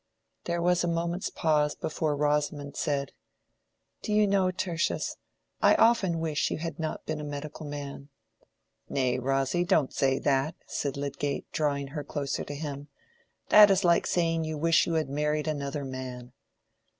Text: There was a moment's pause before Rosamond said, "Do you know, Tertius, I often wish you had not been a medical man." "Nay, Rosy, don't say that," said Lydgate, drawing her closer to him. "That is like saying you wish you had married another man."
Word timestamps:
There 0.45 0.63
was 0.63 0.83
a 0.83 0.87
moment's 0.87 1.29
pause 1.29 1.75
before 1.75 2.15
Rosamond 2.15 2.75
said, 2.75 3.11
"Do 4.01 4.11
you 4.11 4.25
know, 4.25 4.49
Tertius, 4.49 5.15
I 5.61 5.75
often 5.75 6.19
wish 6.19 6.49
you 6.49 6.57
had 6.57 6.79
not 6.79 7.05
been 7.05 7.19
a 7.19 7.23
medical 7.23 7.67
man." 7.67 8.09
"Nay, 8.89 9.19
Rosy, 9.19 9.63
don't 9.63 9.93
say 9.93 10.17
that," 10.17 10.55
said 10.65 10.97
Lydgate, 10.97 11.51
drawing 11.51 11.89
her 11.89 12.03
closer 12.03 12.43
to 12.45 12.55
him. 12.55 12.87
"That 13.49 13.69
is 13.69 13.83
like 13.83 14.07
saying 14.07 14.43
you 14.43 14.57
wish 14.57 14.87
you 14.87 14.95
had 14.95 15.07
married 15.07 15.47
another 15.47 15.85
man." 15.85 16.33